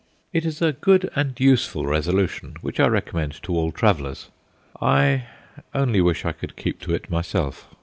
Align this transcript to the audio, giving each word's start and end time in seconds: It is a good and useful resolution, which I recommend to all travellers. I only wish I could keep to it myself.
It 0.33 0.47
is 0.47 0.63
a 0.63 0.73
good 0.73 1.11
and 1.13 1.39
useful 1.39 1.85
resolution, 1.85 2.55
which 2.61 2.79
I 2.79 2.87
recommend 2.87 3.33
to 3.43 3.53
all 3.55 3.71
travellers. 3.71 4.29
I 4.81 5.25
only 5.75 6.01
wish 6.01 6.25
I 6.25 6.31
could 6.31 6.55
keep 6.57 6.79
to 6.79 6.95
it 6.95 7.11
myself. 7.11 7.67